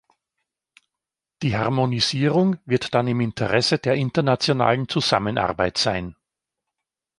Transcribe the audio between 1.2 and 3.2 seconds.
Die Harmonisierung wird dann